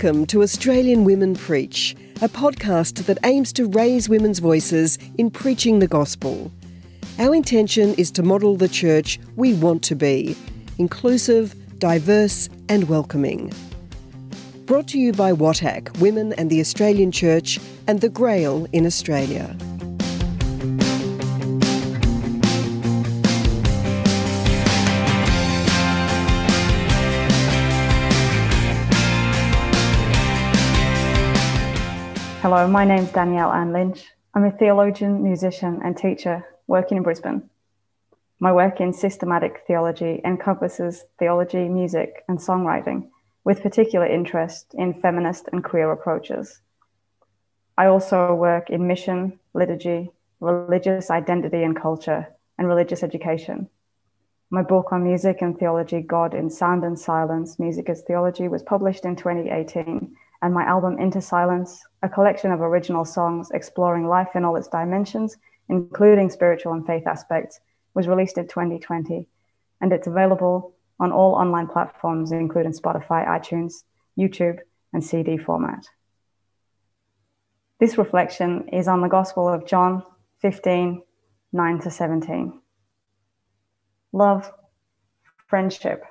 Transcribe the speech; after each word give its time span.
Welcome 0.00 0.26
to 0.26 0.44
Australian 0.44 1.02
Women 1.02 1.34
Preach, 1.34 1.96
a 2.22 2.28
podcast 2.28 3.06
that 3.06 3.18
aims 3.24 3.52
to 3.54 3.66
raise 3.66 4.08
women's 4.08 4.38
voices 4.38 4.96
in 5.18 5.28
preaching 5.28 5.80
the 5.80 5.88
gospel. 5.88 6.52
Our 7.18 7.34
intention 7.34 7.94
is 7.94 8.12
to 8.12 8.22
model 8.22 8.54
the 8.54 8.68
church 8.68 9.18
we 9.34 9.54
want 9.54 9.82
to 9.82 9.96
be 9.96 10.36
inclusive, 10.78 11.52
diverse, 11.80 12.48
and 12.68 12.88
welcoming. 12.88 13.52
Brought 14.66 14.86
to 14.88 15.00
you 15.00 15.12
by 15.12 15.32
WATAC, 15.32 15.98
Women 15.98 16.32
and 16.34 16.48
the 16.48 16.60
Australian 16.60 17.10
Church, 17.10 17.58
and 17.88 18.00
the 18.00 18.08
Grail 18.08 18.68
in 18.72 18.86
Australia. 18.86 19.56
Hello, 32.50 32.66
my 32.66 32.86
name's 32.86 33.12
Danielle 33.12 33.52
Ann 33.52 33.74
Lynch. 33.74 34.06
I'm 34.32 34.44
a 34.44 34.50
theologian, 34.50 35.22
musician, 35.22 35.82
and 35.84 35.94
teacher 35.94 36.46
working 36.66 36.96
in 36.96 37.02
Brisbane. 37.02 37.50
My 38.40 38.52
work 38.52 38.80
in 38.80 38.94
systematic 38.94 39.64
theology 39.66 40.22
encompasses 40.24 41.04
theology, 41.18 41.68
music, 41.68 42.24
and 42.26 42.38
songwriting, 42.38 43.10
with 43.44 43.60
particular 43.60 44.06
interest 44.06 44.74
in 44.78 44.98
feminist 44.98 45.50
and 45.52 45.62
queer 45.62 45.92
approaches. 45.92 46.62
I 47.76 47.84
also 47.84 48.32
work 48.32 48.70
in 48.70 48.88
mission, 48.88 49.38
liturgy, 49.52 50.10
religious 50.40 51.10
identity 51.10 51.62
and 51.62 51.78
culture, 51.78 52.28
and 52.56 52.66
religious 52.66 53.02
education. 53.02 53.68
My 54.48 54.62
book 54.62 54.90
on 54.90 55.04
music 55.04 55.42
and 55.42 55.58
theology, 55.58 56.00
God 56.00 56.32
in 56.32 56.48
Sound 56.48 56.82
and 56.82 56.98
Silence 56.98 57.58
Music 57.58 57.90
as 57.90 58.00
Theology, 58.00 58.48
was 58.48 58.62
published 58.62 59.04
in 59.04 59.16
2018 59.16 60.16
and 60.42 60.54
my 60.54 60.64
album 60.64 60.98
Into 60.98 61.20
Silence, 61.20 61.84
a 62.02 62.08
collection 62.08 62.52
of 62.52 62.60
original 62.60 63.04
songs 63.04 63.50
exploring 63.50 64.06
life 64.06 64.28
in 64.34 64.44
all 64.44 64.56
its 64.56 64.68
dimensions, 64.68 65.36
including 65.68 66.30
spiritual 66.30 66.72
and 66.72 66.86
faith 66.86 67.06
aspects, 67.06 67.60
was 67.94 68.06
released 68.06 68.38
in 68.38 68.46
2020, 68.46 69.26
and 69.80 69.92
it's 69.92 70.06
available 70.06 70.74
on 71.00 71.12
all 71.12 71.34
online 71.34 71.66
platforms, 71.66 72.32
including 72.32 72.72
Spotify, 72.72 73.26
iTunes, 73.26 73.84
YouTube, 74.18 74.58
and 74.92 75.02
CD 75.02 75.36
format. 75.36 75.84
This 77.80 77.98
reflection 77.98 78.68
is 78.68 78.88
on 78.88 79.00
the 79.00 79.08
Gospel 79.08 79.48
of 79.48 79.66
John 79.66 80.02
15 80.40 81.02
9 81.50 81.80
to 81.80 81.90
17. 81.90 82.60
Love, 84.12 84.52
friendship, 85.46 86.04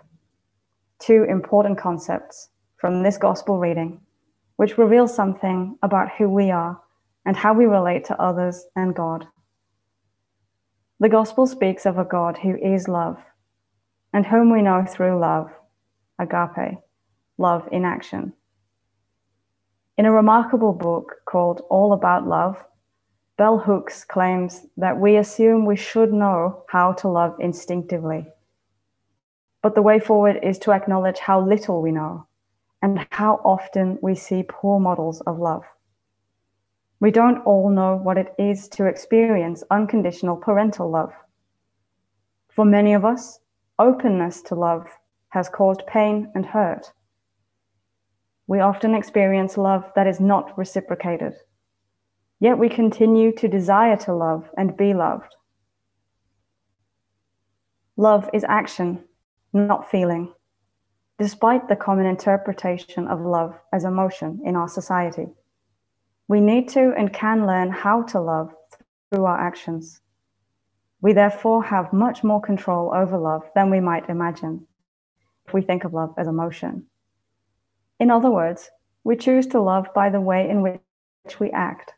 two 0.99 1.25
important 1.29 1.77
concepts 1.77 2.49
from 2.77 3.03
this 3.03 3.17
Gospel 3.17 3.59
reading 3.59 4.01
which 4.57 4.77
reveals 4.77 5.15
something 5.15 5.77
about 5.81 6.11
who 6.17 6.27
we 6.27 6.51
are 6.51 6.81
and 7.25 7.37
how 7.37 7.53
we 7.53 7.65
relate 7.65 8.05
to 8.05 8.21
others 8.21 8.65
and 8.75 8.95
God. 8.95 9.25
The 10.99 11.09
gospel 11.09 11.45
speaks 11.47 11.85
of 11.85 11.97
a 11.97 12.05
God 12.05 12.39
who 12.39 12.57
is 12.57 12.87
love 12.87 13.17
and 14.13 14.25
whom 14.25 14.51
we 14.51 14.63
know 14.63 14.83
through 14.83 15.19
love, 15.19 15.51
agape, 16.19 16.79
love 17.37 17.67
in 17.71 17.85
action. 17.85 18.33
In 19.97 20.05
a 20.05 20.11
remarkable 20.11 20.73
book 20.73 21.17
called 21.25 21.61
All 21.69 21.93
About 21.93 22.27
Love, 22.27 22.63
Bell 23.37 23.59
Hooks 23.59 24.03
claims 24.03 24.65
that 24.77 24.99
we 24.99 25.17
assume 25.17 25.65
we 25.65 25.75
should 25.75 26.11
know 26.11 26.63
how 26.69 26.93
to 26.93 27.07
love 27.07 27.35
instinctively. 27.39 28.27
But 29.61 29.75
the 29.75 29.81
way 29.81 29.99
forward 29.99 30.39
is 30.41 30.57
to 30.59 30.71
acknowledge 30.71 31.19
how 31.19 31.41
little 31.41 31.81
we 31.81 31.91
know 31.91 32.26
and 32.87 33.05
how 33.11 33.41
often 33.43 33.97
we 34.01 34.15
see 34.15 34.45
poor 34.47 34.79
models 34.79 35.19
of 35.27 35.39
love. 35.39 35.63
We 37.01 37.11
don't 37.11 37.39
all 37.39 37.69
know 37.69 37.97
what 37.97 38.17
it 38.17 38.33
is 38.39 38.69
to 38.69 38.85
experience 38.85 39.61
unconditional 39.69 40.37
parental 40.37 40.89
love. 40.89 41.11
For 42.49 42.63
many 42.63 42.93
of 42.93 43.03
us, 43.03 43.39
openness 43.77 44.41
to 44.43 44.55
love 44.55 44.87
has 45.29 45.49
caused 45.49 45.85
pain 45.85 46.31
and 46.33 46.45
hurt. 46.45 46.93
We 48.47 48.61
often 48.61 48.95
experience 48.95 49.57
love 49.57 49.83
that 49.95 50.07
is 50.07 50.21
not 50.21 50.57
reciprocated, 50.57 51.33
yet 52.39 52.57
we 52.57 52.69
continue 52.69 53.33
to 53.33 53.49
desire 53.49 53.97
to 53.97 54.13
love 54.13 54.49
and 54.57 54.77
be 54.77 54.93
loved. 54.93 55.35
Love 57.97 58.29
is 58.33 58.45
action, 58.47 59.03
not 59.51 59.91
feeling 59.91 60.31
despite 61.19 61.67
the 61.67 61.75
common 61.75 62.05
interpretation 62.05 63.07
of 63.07 63.21
love 63.21 63.59
as 63.73 63.83
emotion 63.83 64.39
in 64.45 64.55
our 64.55 64.67
society. 64.67 65.27
We 66.27 66.41
need 66.41 66.69
to 66.69 66.93
and 66.97 67.11
can 67.11 67.47
learn 67.47 67.71
how 67.71 68.03
to 68.03 68.19
love 68.19 68.53
through 69.09 69.25
our 69.25 69.39
actions. 69.39 70.01
We 71.01 71.13
therefore 71.13 71.63
have 71.63 71.93
much 71.93 72.23
more 72.23 72.41
control 72.41 72.93
over 72.93 73.17
love 73.17 73.43
than 73.55 73.69
we 73.69 73.79
might 73.79 74.09
imagine 74.09 74.67
if 75.47 75.53
we 75.53 75.61
think 75.61 75.83
of 75.83 75.93
love 75.93 76.13
as 76.17 76.27
emotion. 76.27 76.85
In 77.99 78.11
other 78.11 78.29
words, 78.29 78.69
we 79.03 79.15
choose 79.15 79.47
to 79.47 79.61
love 79.61 79.87
by 79.95 80.09
the 80.09 80.21
way 80.21 80.49
in 80.49 80.61
which 80.61 81.39
we 81.39 81.49
act. 81.51 81.93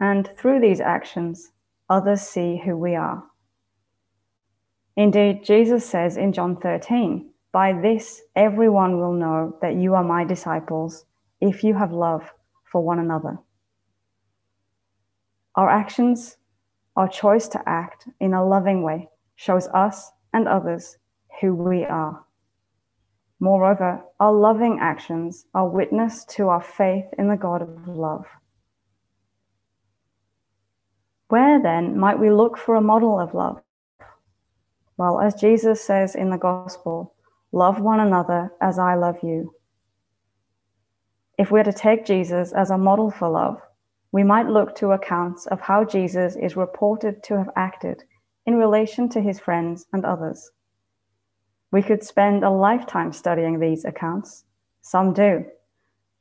And 0.00 0.28
through 0.36 0.60
these 0.60 0.80
actions, 0.80 1.52
others 1.88 2.22
see 2.22 2.60
who 2.64 2.76
we 2.76 2.96
are. 2.96 3.22
Indeed, 4.96 5.44
Jesus 5.44 5.88
says 5.88 6.16
in 6.16 6.32
John 6.32 6.56
13, 6.56 7.31
by 7.52 7.74
this, 7.74 8.22
everyone 8.34 8.98
will 8.98 9.12
know 9.12 9.56
that 9.60 9.76
you 9.76 9.94
are 9.94 10.02
my 10.02 10.24
disciples 10.24 11.04
if 11.40 11.62
you 11.62 11.74
have 11.74 11.92
love 11.92 12.32
for 12.64 12.82
one 12.82 12.98
another. 12.98 13.38
Our 15.54 15.68
actions, 15.68 16.38
our 16.96 17.08
choice 17.08 17.48
to 17.48 17.60
act 17.66 18.08
in 18.20 18.32
a 18.32 18.44
loving 18.44 18.82
way, 18.82 19.10
shows 19.36 19.68
us 19.68 20.10
and 20.32 20.48
others 20.48 20.96
who 21.40 21.54
we 21.54 21.84
are. 21.84 22.24
Moreover, 23.38 24.02
our 24.18 24.32
loving 24.32 24.78
actions 24.80 25.44
are 25.52 25.68
witness 25.68 26.24
to 26.36 26.48
our 26.48 26.62
faith 26.62 27.04
in 27.18 27.28
the 27.28 27.36
God 27.36 27.60
of 27.60 27.86
love. 27.86 28.24
Where 31.28 31.60
then 31.60 31.98
might 31.98 32.18
we 32.18 32.30
look 32.30 32.56
for 32.56 32.76
a 32.76 32.80
model 32.80 33.18
of 33.18 33.34
love? 33.34 33.60
Well, 34.96 35.20
as 35.20 35.34
Jesus 35.34 35.82
says 35.82 36.14
in 36.14 36.30
the 36.30 36.38
Gospel, 36.38 37.14
Love 37.52 37.80
one 37.80 38.00
another 38.00 38.50
as 38.62 38.78
I 38.78 38.94
love 38.94 39.18
you. 39.22 39.54
If 41.38 41.50
we're 41.50 41.64
to 41.64 41.72
take 41.72 42.06
Jesus 42.06 42.52
as 42.52 42.70
a 42.70 42.78
model 42.78 43.10
for 43.10 43.28
love, 43.28 43.60
we 44.10 44.22
might 44.22 44.46
look 44.46 44.74
to 44.76 44.92
accounts 44.92 45.46
of 45.46 45.60
how 45.60 45.84
Jesus 45.84 46.34
is 46.36 46.56
reported 46.56 47.22
to 47.24 47.36
have 47.36 47.50
acted 47.54 48.04
in 48.46 48.56
relation 48.56 49.08
to 49.10 49.20
his 49.20 49.38
friends 49.38 49.86
and 49.92 50.04
others. 50.04 50.50
We 51.70 51.82
could 51.82 52.02
spend 52.02 52.42
a 52.42 52.50
lifetime 52.50 53.12
studying 53.12 53.58
these 53.58 53.84
accounts. 53.84 54.44
Some 54.80 55.12
do. 55.12 55.44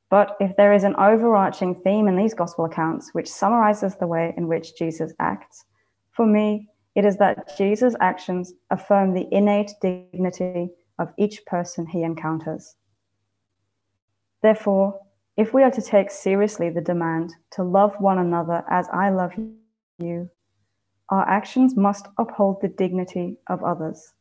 But 0.09 0.35
if 0.41 0.55
there 0.57 0.73
is 0.73 0.83
an 0.83 0.95
overarching 0.95 1.75
theme 1.75 2.09
in 2.09 2.17
these 2.17 2.33
gospel 2.33 2.65
accounts 2.65 3.13
which 3.13 3.29
summarizes 3.29 3.95
the 3.95 4.07
way 4.07 4.33
in 4.35 4.47
which 4.47 4.77
Jesus 4.77 5.13
acts, 5.19 5.63
for 6.11 6.25
me, 6.25 6.67
it 6.95 7.05
is 7.05 7.15
that 7.17 7.57
Jesus' 7.57 7.95
actions 8.01 8.53
affirm 8.69 9.13
the 9.13 9.27
innate 9.31 9.71
dignity 9.81 10.71
of 11.01 11.13
each 11.17 11.45
person 11.45 11.87
he 11.87 12.03
encounters. 12.03 12.75
Therefore, 14.41 14.99
if 15.35 15.53
we 15.53 15.63
are 15.63 15.71
to 15.71 15.81
take 15.81 16.11
seriously 16.11 16.69
the 16.69 16.81
demand 16.81 17.33
to 17.51 17.63
love 17.63 17.95
one 17.99 18.19
another 18.19 18.63
as 18.69 18.87
I 18.93 19.09
love 19.09 19.31
you, 19.97 20.29
our 21.09 21.27
actions 21.27 21.75
must 21.75 22.07
uphold 22.17 22.61
the 22.61 22.67
dignity 22.67 23.37
of 23.47 23.63
others. 23.63 24.13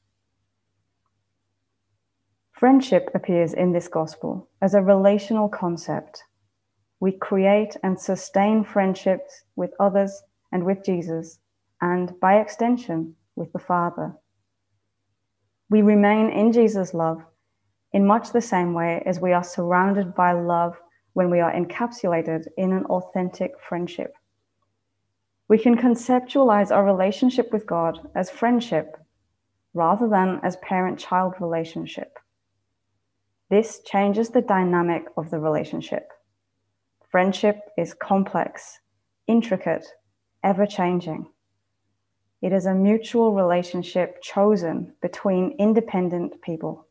Friendship 2.53 3.11
appears 3.15 3.55
in 3.55 3.73
this 3.73 3.89
gospel 3.89 4.49
as 4.61 4.75
a 4.75 4.83
relational 4.83 5.49
concept. 5.49 6.25
We 7.01 7.13
create 7.13 7.77
and 7.83 7.99
sustain 7.99 8.65
friendships 8.65 9.45
with 9.57 9.73
others 9.81 10.23
and 10.53 10.65
with 10.65 10.85
Jesus, 10.85 11.39
and 11.81 12.19
by 12.21 12.39
extension, 12.39 13.17
with 13.37 13.53
the 13.53 13.59
Father. 13.59 14.15
We 15.71 15.83
remain 15.83 16.31
in 16.31 16.53
Jesus' 16.53 16.95
love 16.95 17.25
in 17.93 18.05
much 18.05 18.33
the 18.33 18.41
same 18.41 18.75
way 18.75 19.03
as 19.07 19.21
we 19.21 19.33
are 19.33 19.45
surrounded 19.45 20.17
by 20.17 20.33
love 20.33 20.77
when 21.13 21.31
we 21.31 21.39
are 21.39 21.53
encapsulated 21.53 22.45
in 22.57 22.73
an 22.73 22.85
authentic 22.87 23.53
friendship. 23.69 24.13
We 25.49 25.59
can 25.59 25.77
conceptualize 25.77 26.71
our 26.71 26.85
relationship 26.85 27.53
with 27.53 27.67
God 27.67 28.01
as 28.17 28.31
friendship 28.31 28.97
rather 29.73 30.09
than 30.09 30.41
as 30.43 30.57
parent 30.57 30.99
child 30.99 31.35
relationship. 31.41 32.19
This 33.49 33.81
changes 33.85 34.31
the 34.31 34.43
dynamic 34.43 35.05
of 35.17 35.31
the 35.31 35.39
relationship. 35.39 36.09
Friendship 37.11 37.61
is 37.79 37.95
complex, 37.95 38.79
intricate, 39.29 39.87
ever 40.43 40.67
changing. 40.67 41.27
It 42.43 42.53
is 42.53 42.65
a 42.65 42.75
mutual 42.75 43.35
relationship 43.35 44.23
chosen 44.23 44.95
between 45.03 45.57
independent 45.59 46.41
people. 46.41 46.87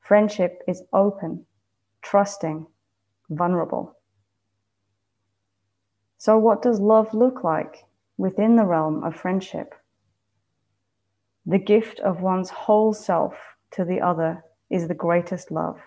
Friendship 0.00 0.62
is 0.68 0.82
open, 0.92 1.46
trusting, 2.02 2.66
vulnerable. 3.28 3.96
So, 6.18 6.38
what 6.38 6.62
does 6.62 6.78
love 6.78 7.12
look 7.12 7.42
like 7.42 7.84
within 8.16 8.54
the 8.54 8.64
realm 8.64 9.02
of 9.02 9.16
friendship? 9.16 9.74
The 11.44 11.58
gift 11.58 11.98
of 11.98 12.20
one's 12.20 12.50
whole 12.50 12.94
self 12.94 13.34
to 13.72 13.84
the 13.84 14.00
other 14.00 14.44
is 14.70 14.86
the 14.86 14.94
greatest 14.94 15.50
love. 15.50 15.80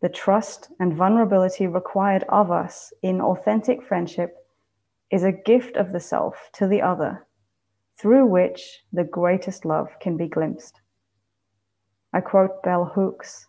The 0.00 0.08
trust 0.08 0.70
and 0.80 0.92
vulnerability 0.92 1.68
required 1.68 2.24
of 2.28 2.50
us 2.50 2.92
in 3.02 3.20
authentic 3.20 3.82
friendship 3.82 4.43
is 5.10 5.22
a 5.22 5.32
gift 5.32 5.76
of 5.76 5.92
the 5.92 6.00
self 6.00 6.50
to 6.54 6.66
the 6.66 6.82
other, 6.82 7.26
through 7.98 8.26
which 8.26 8.80
the 8.92 9.04
greatest 9.04 9.64
love 9.64 9.88
can 10.00 10.16
be 10.16 10.28
glimpsed. 10.28 10.80
I 12.12 12.20
quote 12.20 12.62
Bell 12.62 12.84
Hooks 12.84 13.46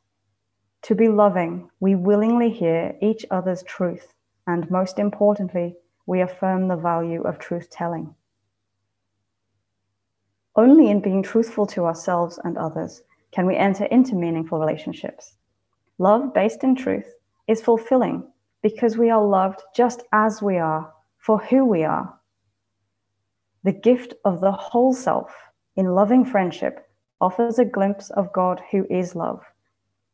To 0.84 0.96
be 0.96 1.08
loving, 1.08 1.70
we 1.80 1.96
willingly 1.96 2.50
hear 2.50 2.96
each 3.02 3.26
other's 3.32 3.64
truth, 3.64 4.14
and 4.48 4.70
most 4.70 5.00
importantly, 5.00 5.76
we 6.06 6.22
affirm 6.22 6.68
the 6.68 6.76
value 6.76 7.22
of 7.22 7.40
truth 7.40 7.70
telling. 7.70 8.16
Only 10.56 10.90
in 10.90 11.02
being 11.02 11.22
truthful 11.22 11.66
to 11.68 11.86
ourselves 11.86 12.40
and 12.44 12.58
others 12.58 13.02
can 13.32 13.46
we 13.46 13.58
enter 13.58 13.86
into 13.86 14.16
meaningful 14.16 14.60
relationships. 14.60 15.36
Love 15.98 16.34
based 16.34 16.64
in 16.64 16.76
truth 16.76 17.14
is 17.48 17.62
fulfilling 17.62 18.32
because 18.62 18.98
we 18.98 19.10
are 19.10 19.24
loved 19.24 19.62
just 19.76 20.04
as 20.14 20.42
we 20.42 20.58
are, 20.58 20.92
for 21.26 21.40
who 21.40 21.66
we 21.66 21.84
are. 21.84 22.20
The 23.64 23.72
gift 23.72 24.14
of 24.24 24.42
the 24.42 24.52
whole 24.52 24.94
self 24.94 25.34
in 25.76 25.96
loving 25.96 26.24
friendship 26.24 26.88
offers 27.20 27.58
a 27.58 27.66
glimpse 27.66 28.10
of 28.12 28.34
God 28.34 28.62
who 28.72 28.86
is 28.90 29.16
love, 29.16 29.42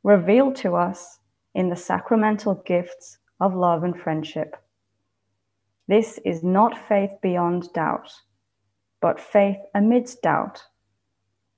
revealed 0.03 0.55
to 0.57 0.75
us 0.75 1.19
in 1.53 1.69
the 1.69 1.75
sacramental 1.75 2.55
gifts 2.65 3.17
of 3.39 3.55
love 3.55 3.83
and 3.83 3.99
friendship. 3.99 4.55
This 5.87 6.19
is 6.23 6.43
not 6.43 6.87
faith 6.87 7.11
beyond 7.21 7.73
doubt 7.73 8.11
but 9.01 9.19
faith 9.19 9.57
amidst 9.73 10.21
doubt, 10.21 10.63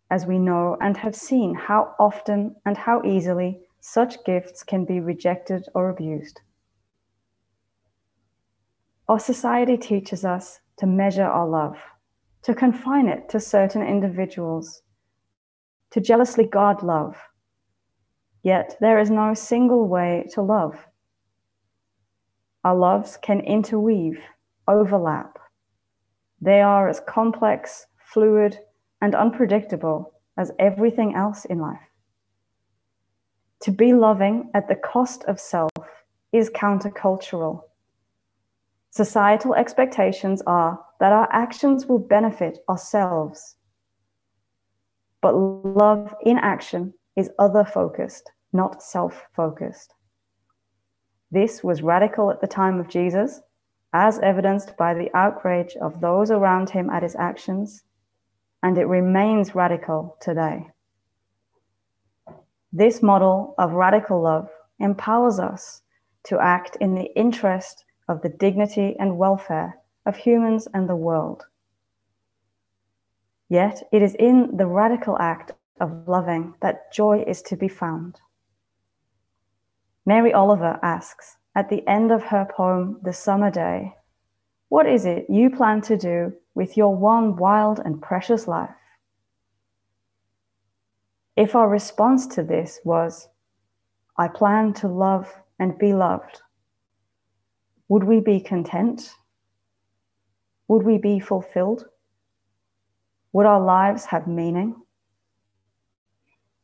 as 0.09 0.25
we 0.25 0.39
know 0.39 0.77
and 0.81 0.95
have 0.97 1.15
seen 1.15 1.53
how 1.53 1.93
often 1.99 2.55
and 2.65 2.77
how 2.77 3.03
easily 3.03 3.59
such 3.81 4.23
gifts 4.23 4.63
can 4.63 4.85
be 4.85 5.01
rejected 5.01 5.67
or 5.75 5.89
abused. 5.89 6.39
Our 9.07 9.19
society 9.19 9.77
teaches 9.77 10.23
us 10.25 10.59
to 10.77 10.85
measure 10.85 11.25
our 11.25 11.47
love, 11.47 11.77
to 12.43 12.53
confine 12.53 13.07
it 13.07 13.29
to 13.29 13.39
certain 13.39 13.81
individuals, 13.81 14.81
to 15.91 16.01
jealously 16.01 16.45
guard 16.45 16.83
love. 16.83 17.15
Yet 18.43 18.77
there 18.81 18.99
is 18.99 19.09
no 19.09 19.33
single 19.33 19.87
way 19.87 20.27
to 20.33 20.41
love. 20.41 20.75
Our 22.63 22.75
loves 22.75 23.17
can 23.17 23.41
interweave, 23.41 24.19
overlap, 24.67 25.37
they 26.43 26.59
are 26.59 26.89
as 26.89 26.99
complex, 26.99 27.87
fluid, 27.97 28.59
and 29.01 29.15
unpredictable 29.15 30.13
as 30.35 30.51
everything 30.59 31.15
else 31.15 31.45
in 31.45 31.59
life. 31.59 31.87
To 33.61 33.71
be 33.71 33.93
loving 33.93 34.51
at 34.53 34.67
the 34.67 34.75
cost 34.75 35.23
of 35.23 35.39
self 35.39 35.71
is 36.33 36.49
countercultural. 36.49 37.61
Societal 38.95 39.55
expectations 39.55 40.43
are 40.45 40.79
that 40.99 41.11
our 41.11 41.27
actions 41.31 41.87
will 41.87 41.97
benefit 41.97 42.59
ourselves. 42.69 43.55
But 45.19 45.33
love 45.33 46.13
in 46.21 46.37
action 46.37 46.93
is 47.15 47.31
other 47.39 47.65
focused, 47.65 48.29
not 48.51 48.83
self 48.83 49.25
focused. 49.35 49.95
This 51.31 51.63
was 51.63 51.81
radical 51.81 52.29
at 52.29 52.39
the 52.39 52.45
time 52.45 52.79
of 52.79 52.87
Jesus 52.87 53.41
as 53.93 54.19
evidenced 54.19 54.77
by 54.77 54.93
the 54.93 55.09
outrage 55.15 55.75
of 55.81 55.99
those 55.99 56.29
around 56.29 56.69
him 56.69 56.91
at 56.91 57.01
his 57.01 57.15
actions, 57.15 57.83
and 58.61 58.77
it 58.77 58.85
remains 58.85 59.55
radical 59.55 60.17
today. 60.21 60.67
This 62.71 63.01
model 63.01 63.55
of 63.57 63.71
radical 63.71 64.21
love 64.21 64.49
empowers 64.79 65.39
us 65.39 65.81
to 66.25 66.39
act 66.39 66.75
in 66.75 66.93
the 66.93 67.11
interest 67.15 67.85
of 68.07 68.21
the 68.21 68.29
dignity 68.29 68.95
and 68.99 69.17
welfare 69.17 69.77
of 70.05 70.15
humans 70.15 70.67
and 70.73 70.89
the 70.89 70.95
world. 70.95 71.45
Yet 73.49 73.83
it 73.91 74.01
is 74.01 74.15
in 74.15 74.57
the 74.57 74.67
radical 74.67 75.17
act 75.19 75.51
of 75.79 76.07
loving 76.07 76.55
that 76.61 76.91
joy 76.93 77.23
is 77.27 77.41
to 77.43 77.55
be 77.55 77.67
found. 77.67 78.19
Mary 80.05 80.33
Oliver 80.33 80.79
asks, 80.83 81.37
at 81.55 81.69
the 81.69 81.87
end 81.87 82.11
of 82.11 82.23
her 82.23 82.47
poem, 82.49 82.99
The 83.03 83.13
Summer 83.13 83.51
Day, 83.51 83.93
what 84.69 84.87
is 84.87 85.05
it 85.05 85.27
you 85.29 85.49
plan 85.49 85.81
to 85.81 85.95
do 85.95 86.33
with 86.55 86.75
your 86.75 86.95
one 86.95 87.35
wild 87.35 87.79
and 87.85 88.01
precious 88.01 88.47
life? 88.47 88.71
If 91.35 91.55
our 91.55 91.69
response 91.69 92.27
to 92.27 92.43
this 92.43 92.79
was, 92.83 93.27
I 94.17 94.27
plan 94.27 94.73
to 94.75 94.87
love 94.87 95.33
and 95.59 95.77
be 95.77 95.93
loved, 95.93 96.41
would 97.87 98.03
we 98.03 98.19
be 98.19 98.39
content? 98.39 99.13
Would 100.67 100.83
we 100.83 100.97
be 100.97 101.19
fulfilled? 101.19 101.85
Would 103.33 103.45
our 103.45 103.61
lives 103.61 104.05
have 104.05 104.27
meaning? 104.27 104.75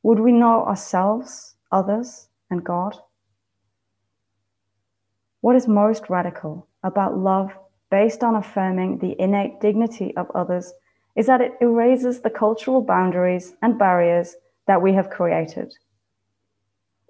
Would 0.04 0.20
we 0.20 0.32
know 0.32 0.66
ourselves, 0.66 1.56
others, 1.72 2.30
and 2.50 2.64
God? 2.64 2.96
What 5.42 5.56
is 5.56 5.68
most 5.68 6.10
radical 6.10 6.68
about 6.84 7.18
love 7.18 7.52
based 7.90 8.24
on 8.24 8.36
affirming 8.36 9.00
the 9.00 9.20
innate 9.20 9.60
dignity 9.60 10.16
of 10.16 10.30
others 10.36 10.74
is 11.16 11.28
that 11.28 11.42
it 11.42 11.54
erases 11.60 12.22
the 12.22 12.30
cultural 12.30 12.82
boundaries 12.82 13.54
and 13.62 13.80
barriers 13.80 14.36
that 14.68 14.82
we 14.82 14.94
have 14.94 15.10
created. 15.10 15.74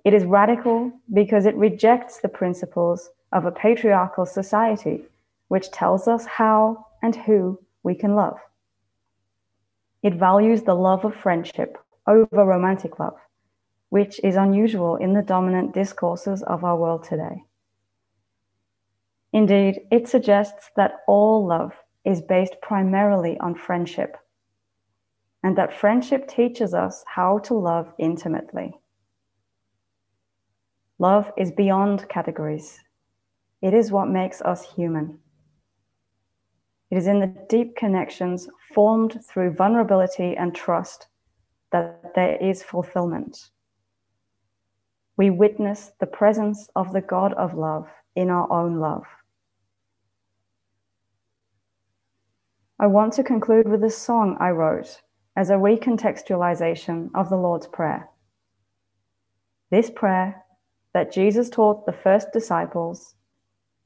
It 0.05 0.13
is 0.13 0.23
radical 0.23 0.91
because 1.13 1.45
it 1.45 1.55
rejects 1.55 2.19
the 2.19 2.29
principles 2.29 3.09
of 3.31 3.45
a 3.45 3.51
patriarchal 3.51 4.25
society, 4.25 5.03
which 5.47 5.71
tells 5.71 6.07
us 6.07 6.25
how 6.25 6.85
and 7.01 7.15
who 7.15 7.59
we 7.83 7.95
can 7.95 8.15
love. 8.15 8.39
It 10.01 10.13
values 10.13 10.63
the 10.63 10.75
love 10.75 11.05
of 11.05 11.15
friendship 11.15 11.77
over 12.07 12.45
romantic 12.45 12.99
love, 12.99 13.17
which 13.89 14.19
is 14.23 14.35
unusual 14.35 14.95
in 14.95 15.13
the 15.13 15.21
dominant 15.21 15.73
discourses 15.73 16.41
of 16.43 16.63
our 16.63 16.77
world 16.77 17.03
today. 17.03 17.43
Indeed, 19.31 19.81
it 19.91 20.07
suggests 20.07 20.71
that 20.75 21.01
all 21.07 21.45
love 21.45 21.73
is 22.05 22.21
based 22.21 22.55
primarily 22.61 23.37
on 23.39 23.53
friendship, 23.53 24.17
and 25.43 25.57
that 25.57 25.73
friendship 25.73 26.27
teaches 26.27 26.73
us 26.73 27.03
how 27.05 27.39
to 27.39 27.53
love 27.53 27.93
intimately. 27.99 28.73
Love 30.97 31.31
is 31.37 31.51
beyond 31.51 32.09
categories, 32.09 32.79
it 33.61 33.73
is 33.73 33.91
what 33.91 34.07
makes 34.07 34.41
us 34.41 34.73
human. 34.73 35.19
It 36.91 36.97
is 36.97 37.07
in 37.07 37.19
the 37.19 37.33
deep 37.49 37.75
connections 37.75 38.49
formed 38.73 39.19
through 39.27 39.53
vulnerability 39.53 40.35
and 40.35 40.55
trust 40.55 41.07
that 41.71 42.13
there 42.15 42.37
is 42.37 42.63
fulfillment. 42.63 43.51
We 45.17 45.29
witness 45.29 45.91
the 45.99 46.07
presence 46.07 46.69
of 46.75 46.93
the 46.93 47.01
God 47.01 47.33
of 47.33 47.53
love 47.53 47.89
in 48.15 48.29
our 48.29 48.51
own 48.51 48.79
love. 48.79 49.03
I 52.79 52.87
want 52.87 53.13
to 53.13 53.23
conclude 53.23 53.67
with 53.67 53.83
a 53.83 53.89
song 53.89 54.37
I 54.39 54.51
wrote 54.51 55.01
as 55.35 55.49
a 55.49 55.55
recontextualization 55.55 57.09
of 57.13 57.29
the 57.29 57.35
Lord's 57.35 57.67
Prayer. 57.67 58.09
This 59.69 59.89
prayer 59.89 60.43
that 60.93 61.11
Jesus 61.11 61.49
taught 61.49 61.85
the 61.85 61.93
first 61.93 62.31
disciples 62.31 63.15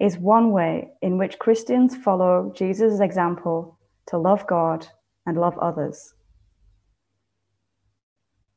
is 0.04 0.18
one 0.18 0.52
way 0.52 0.90
in 1.02 1.18
which 1.18 1.40
Christians 1.40 1.96
follow 1.96 2.52
Jesus' 2.54 3.00
example 3.00 3.80
to 4.08 4.18
love 4.18 4.46
God 4.48 4.86
and 5.26 5.38
love 5.38 5.58
others. 5.60 6.14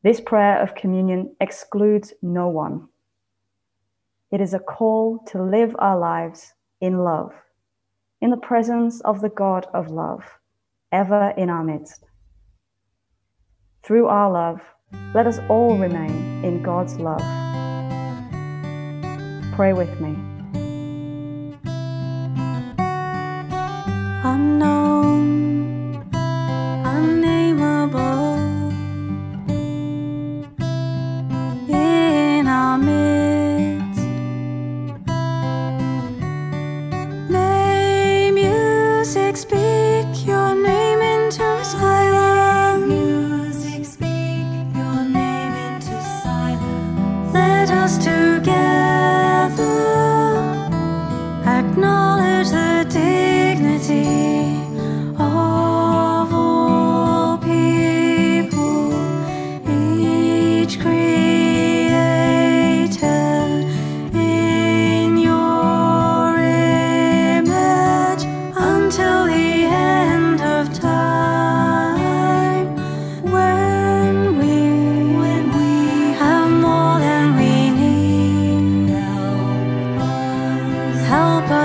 This 0.02 0.20
prayer 0.20 0.60
of 0.60 0.74
communion 0.74 1.36
excludes 1.40 2.12
no 2.20 2.48
one. 2.48 2.88
It 4.32 4.40
is 4.40 4.54
a 4.54 4.58
call 4.58 5.20
to 5.28 5.40
live 5.40 5.76
our 5.78 5.96
lives 5.96 6.52
in 6.80 6.98
love 6.98 7.32
in 8.20 8.30
the 8.30 8.36
presence 8.36 9.00
of 9.02 9.20
the 9.20 9.28
God 9.28 9.66
of 9.72 9.88
love, 9.88 10.24
ever 10.90 11.32
in 11.36 11.48
our 11.48 11.62
midst. 11.62 12.06
Through 13.84 14.06
our 14.08 14.32
love, 14.32 14.60
let 15.14 15.28
us 15.28 15.38
all 15.48 15.78
remain 15.78 16.44
in 16.44 16.60
God's 16.62 16.96
love. 16.96 17.20
Pray 19.54 19.74
with 19.74 20.00
me. 20.00 20.35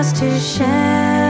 Us 0.01 0.11
to 0.19 0.39
share 0.39 1.20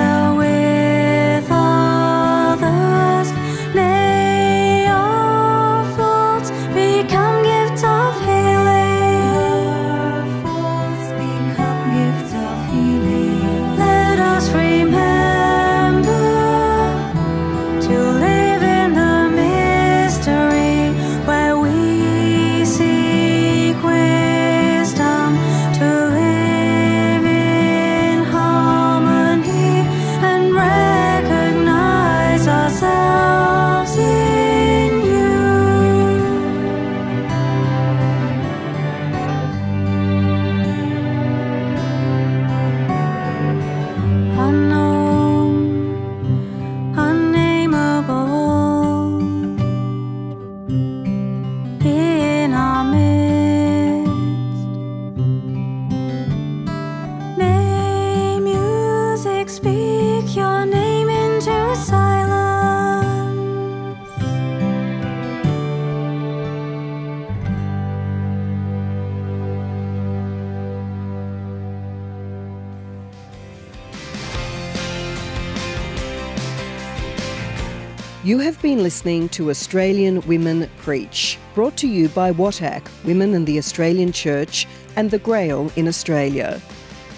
You 78.23 78.37
have 78.37 78.61
been 78.61 78.83
listening 78.83 79.29
to 79.29 79.49
Australian 79.49 80.21
Women 80.27 80.69
Preach, 80.77 81.39
brought 81.55 81.75
to 81.77 81.87
you 81.87 82.07
by 82.09 82.31
WATAC, 82.31 82.87
Women 83.03 83.33
in 83.33 83.45
the 83.45 83.57
Australian 83.57 84.11
Church, 84.11 84.67
and 84.95 85.09
the 85.09 85.17
Grail 85.17 85.71
in 85.75 85.87
Australia. 85.87 86.61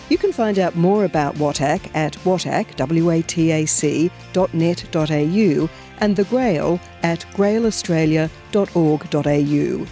You 0.08 0.18
can 0.18 0.32
find 0.32 0.60
out 0.60 0.78
more 0.78 1.04
about 1.04 1.36
WATAC 1.36 1.94
at 1.94 2.14
watac, 2.20 2.78
W-A-T-A-C, 2.78 4.12
.net.au 4.54 5.70
and 5.98 6.16
the 6.16 6.24
Grail 6.24 6.80
at 7.04 7.26
grailaustralia.org.au. 7.34 9.88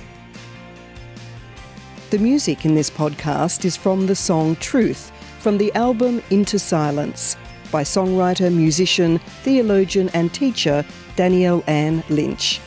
The 2.09 2.19
music 2.19 2.65
in 2.65 2.73
this 2.73 2.89
podcast 2.89 3.65
is 3.65 3.75
from 3.75 4.07
the 4.07 4.15
song 4.15 4.55
Truth 4.55 5.11
from 5.39 5.57
the 5.57 5.73
album 5.73 6.23
Into 6.29 6.57
Silence 6.57 7.35
by 7.71 7.83
songwriter, 7.83 8.53
musician, 8.53 9.17
theologian, 9.43 10.09
and 10.09 10.31
teacher 10.33 10.85
Danielle 11.15 11.63
Ann 11.67 12.03
Lynch. 12.09 12.59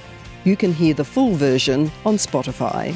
You 0.44 0.56
can 0.56 0.72
hear 0.72 0.94
the 0.94 1.04
full 1.04 1.34
version 1.34 1.90
on 2.04 2.16
Spotify. 2.16 2.94